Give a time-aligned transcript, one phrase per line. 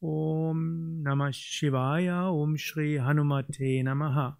[0.00, 4.38] Om Namah Shivaya, Om Shri Hanumate Namaha.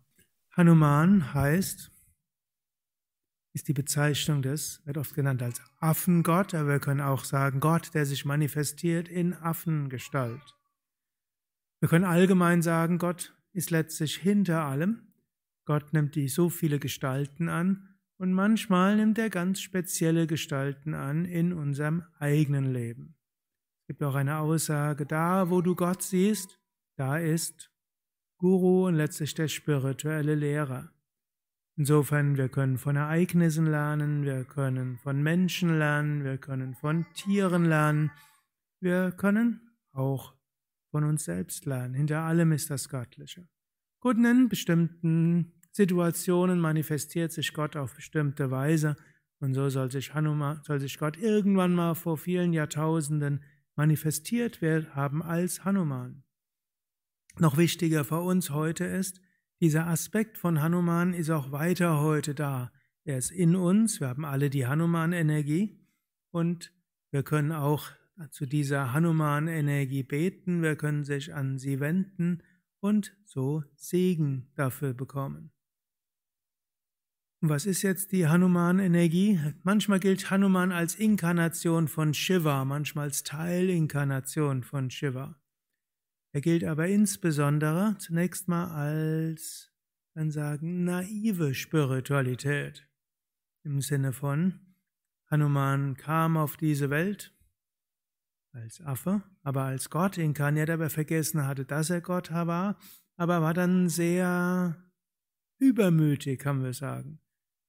[0.56, 1.90] Hanuman heißt,
[3.54, 7.92] ist die Bezeichnung des, wird oft genannt als Affengott, aber wir können auch sagen Gott,
[7.92, 10.56] der sich manifestiert in Affengestalt.
[11.80, 15.12] Wir können allgemein sagen, Gott ist letztlich hinter allem.
[15.64, 21.24] Gott nimmt die so viele Gestalten an und manchmal nimmt er ganz spezielle Gestalten an
[21.24, 23.17] in unserem eigenen Leben
[23.88, 26.60] gibt auch eine Aussage, da wo du Gott siehst,
[26.96, 27.72] da ist
[28.36, 30.92] Guru und letztlich der spirituelle Lehrer.
[31.74, 37.64] Insofern, wir können von Ereignissen lernen, wir können von Menschen lernen, wir können von Tieren
[37.64, 38.10] lernen,
[38.80, 39.60] wir können
[39.92, 40.34] auch
[40.90, 41.94] von uns selbst lernen.
[41.94, 43.48] Hinter allem ist das Göttliche.
[44.00, 48.96] Gut, in bestimmten Situationen manifestiert sich Gott auf bestimmte Weise
[49.40, 53.42] und so soll sich, Hanuma, soll sich Gott irgendwann mal vor vielen Jahrtausenden
[53.78, 56.24] manifestiert wird haben als Hanuman.
[57.38, 59.20] Noch wichtiger für uns heute ist,
[59.60, 62.72] dieser Aspekt von Hanuman ist auch weiter heute da.
[63.04, 65.80] Er ist in uns, wir haben alle die Hanuman-Energie
[66.30, 66.72] und
[67.10, 67.90] wir können auch
[68.30, 72.42] zu dieser Hanuman-Energie beten, wir können sich an sie wenden
[72.80, 75.52] und so Segen dafür bekommen.
[77.40, 79.38] Was ist jetzt die Hanuman-Energie?
[79.62, 85.40] Manchmal gilt Hanuman als Inkarnation von Shiva, manchmal als Teilinkarnation von Shiva.
[86.32, 89.72] Er gilt aber insbesondere zunächst mal als,
[90.14, 92.88] dann sagen, naive Spiritualität.
[93.62, 94.74] Im Sinne von,
[95.30, 97.32] Hanuman kam auf diese Welt
[98.50, 102.80] als Affe, aber als Gott inkarniert, aber vergessen hatte, dass er Gott war,
[103.16, 104.76] aber war dann sehr
[105.58, 107.20] übermütig, kann man sagen.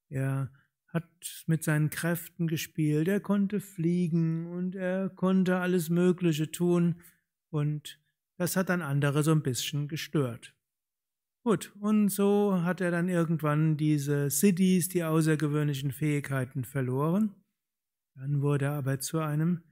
[0.09, 0.51] Er
[0.87, 7.01] hat mit seinen Kräften gespielt, er konnte fliegen und er konnte alles Mögliche tun
[7.49, 7.99] und
[8.37, 10.55] das hat dann andere so ein bisschen gestört.
[11.43, 17.35] Gut, und so hat er dann irgendwann diese Siddhis, die außergewöhnlichen Fähigkeiten verloren.
[18.15, 19.63] Dann wurde er aber zu einem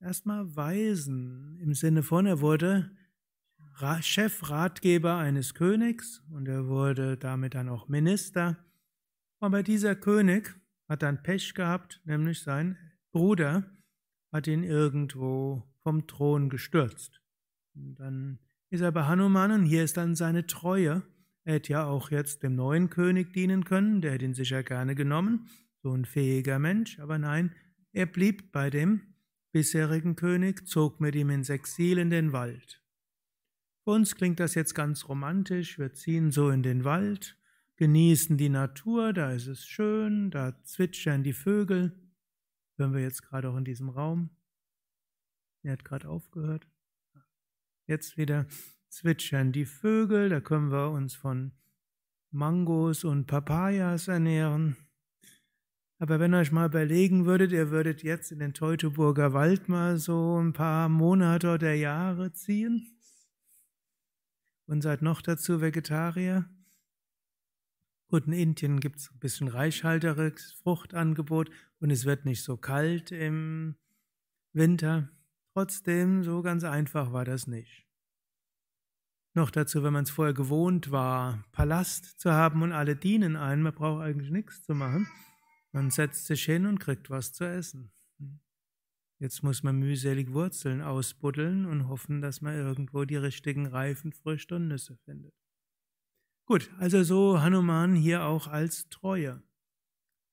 [0.00, 2.90] erstmal Weisen, im Sinne von, er wurde
[4.00, 8.56] Chefratgeber eines Königs und er wurde damit dann auch Minister.
[9.44, 10.54] Aber dieser König
[10.88, 12.78] hat dann Pech gehabt, nämlich sein
[13.12, 13.70] Bruder
[14.32, 17.20] hat ihn irgendwo vom Thron gestürzt.
[17.74, 18.38] Und dann
[18.70, 21.02] ist er bei Hanuman und hier ist dann seine Treue.
[21.44, 24.94] Er hätte ja auch jetzt dem neuen König dienen können, der hätte ihn sicher gerne
[24.94, 25.50] genommen,
[25.82, 27.54] so ein fähiger Mensch, aber nein,
[27.92, 29.14] er blieb bei dem
[29.52, 32.82] bisherigen König, zog mit ihm ins Exil in den Wald.
[33.84, 37.36] Für uns klingt das jetzt ganz romantisch, wir ziehen so in den Wald,
[37.76, 41.98] genießen die Natur, da ist es schön, da zwitschern die Vögel.
[42.76, 44.30] Hören wir jetzt gerade auch in diesem Raum.
[45.62, 46.68] Er hat gerade aufgehört.
[47.86, 48.46] Jetzt wieder
[48.88, 51.52] zwitschern die Vögel, da können wir uns von
[52.30, 54.76] Mangos und Papayas ernähren.
[55.98, 59.96] Aber wenn ihr euch mal überlegen würdet, ihr würdet jetzt in den Teutoburger Wald mal
[59.96, 62.98] so ein paar Monate oder Jahre ziehen
[64.66, 66.48] und seid noch dazu Vegetarier,
[68.14, 73.10] Gut, in Indien gibt es ein bisschen reichhalteres Fruchtangebot und es wird nicht so kalt
[73.10, 73.74] im
[74.52, 75.10] Winter.
[75.52, 77.88] Trotzdem, so ganz einfach war das nicht.
[79.34, 83.62] Noch dazu, wenn man es vorher gewohnt war, Palast zu haben und alle dienen einen,
[83.62, 85.08] man braucht eigentlich nichts zu machen.
[85.72, 87.90] Man setzt sich hin und kriegt was zu essen.
[89.18, 94.54] Jetzt muss man mühselig Wurzeln ausbuddeln und hoffen, dass man irgendwo die richtigen reifen Früchte
[94.54, 95.34] und Nüsse findet.
[96.46, 99.42] Gut, also so Hanuman hier auch als Treue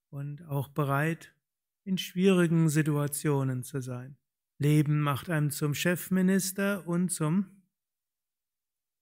[0.10, 1.34] und auch bereit,
[1.84, 4.18] in schwierigen Situationen zu sein.
[4.58, 7.64] Leben macht einem zum Chefminister und zum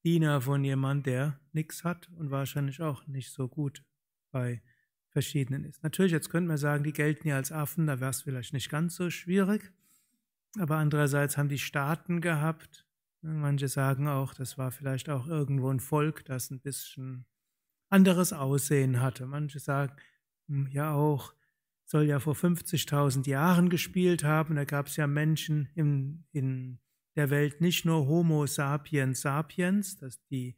[0.03, 3.83] Diener von jemand, der nichts hat und wahrscheinlich auch nicht so gut
[4.31, 4.61] bei
[5.09, 5.81] verschiedenen ist.
[5.81, 8.69] Natürlich, jetzt könnte man sagen, die gelten ja als Affen, da wäre es vielleicht nicht
[8.69, 9.73] ganz so schwierig.
[10.57, 12.85] Aber andererseits haben die Staaten gehabt,
[13.21, 17.25] Manche sagen auch, das war vielleicht auch irgendwo ein Volk, das ein bisschen
[17.89, 19.25] anderes Aussehen hatte.
[19.25, 19.93] Manche sagen
[20.47, 21.33] hm, ja auch,
[21.83, 24.55] soll ja vor 50.000 Jahren gespielt haben.
[24.55, 26.79] Da gab es ja Menschen in, in
[27.15, 30.55] der Welt, nicht nur Homo sapiens sapiens, das ist die,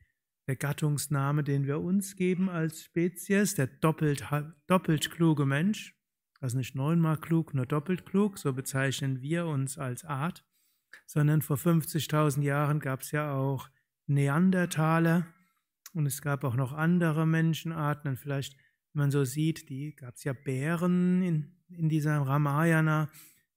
[0.48, 4.28] der Gattungsname, den wir uns geben als Spezies, der doppelt,
[4.68, 5.96] doppelt kluge Mensch,
[6.40, 10.46] also nicht neunmal klug, nur doppelt klug, so bezeichnen wir uns als Art
[11.06, 13.70] sondern vor 50.000 Jahren gab es ja auch
[14.08, 15.26] Neandertaler
[15.94, 18.12] und es gab auch noch andere Menschenarten.
[18.12, 18.56] Und vielleicht,
[18.94, 23.10] wenn man so sieht, die gab es ja Bären in, in dieser Ramayana,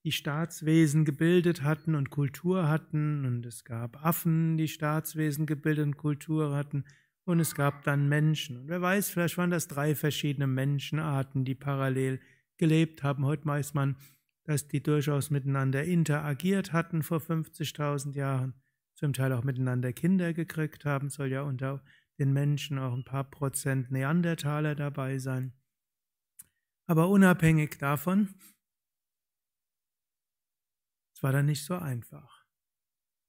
[0.04, 5.96] die Staatswesen gebildet hatten und Kultur hatten, und es gab Affen, die Staatswesen gebildet und
[5.96, 6.84] Kultur hatten,
[7.24, 8.58] und es gab dann Menschen.
[8.58, 12.20] Und wer weiß, vielleicht waren das drei verschiedene Menschenarten, die parallel
[12.58, 13.24] gelebt haben.
[13.24, 13.96] Heute weiß man,
[14.44, 18.54] dass die durchaus miteinander interagiert hatten vor 50.000 Jahren,
[18.94, 21.82] zum Teil auch miteinander Kinder gekriegt haben, soll ja unter
[22.18, 25.52] den Menschen auch ein paar Prozent Neandertaler dabei sein.
[26.86, 28.34] Aber unabhängig davon,
[31.14, 32.44] es war dann nicht so einfach.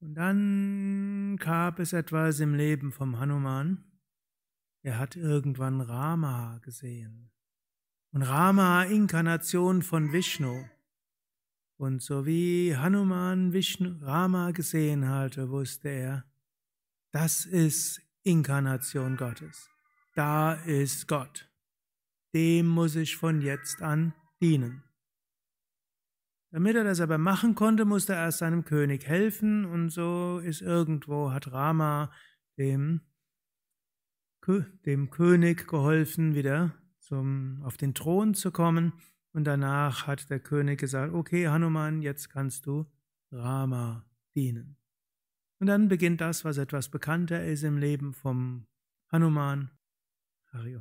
[0.00, 3.84] Und dann gab es etwas im Leben vom Hanuman.
[4.82, 7.32] Er hat irgendwann Rama gesehen.
[8.12, 10.64] Und Rama, Inkarnation von Vishnu.
[11.78, 16.24] Und so wie Hanuman Vishnu, Rama gesehen hatte, wusste er,
[17.12, 19.68] das ist Inkarnation Gottes.
[20.14, 21.50] Da ist Gott.
[22.34, 24.84] Dem muss ich von jetzt an dienen.
[26.50, 30.62] Damit er das aber machen konnte, musste er erst seinem König helfen und so ist
[30.62, 32.10] irgendwo, hat Rama
[32.56, 33.02] dem,
[34.86, 38.94] dem König geholfen, wieder zum, auf den Thron zu kommen
[39.36, 42.86] und danach hat der König gesagt, okay Hanuman, jetzt kannst du
[43.30, 44.78] Rama dienen.
[45.58, 48.66] Und dann beginnt das, was etwas bekannter ist im Leben vom
[49.12, 49.70] Hanuman.
[50.46, 50.80] Hario,